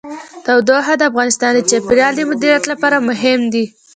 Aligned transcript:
تودوخه 0.45 0.93
د 0.97 1.01
افغانستان 1.11 1.51
د 1.55 1.59
چاپیریال 1.69 2.13
د 2.17 2.21
مدیریت 2.29 2.63
لپاره 2.71 3.05
مهم 3.09 3.39
دي. 3.53 3.65